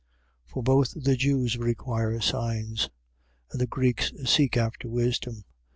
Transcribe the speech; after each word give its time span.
1:22. 0.47 0.49
For 0.51 0.63
both 0.63 1.03
the 1.03 1.15
Jews 1.15 1.57
require 1.59 2.19
signs: 2.21 2.89
and 3.51 3.61
the 3.61 3.67
Greeks 3.67 4.11
seek 4.25 4.57
after 4.57 4.89
wisdom. 4.89 5.45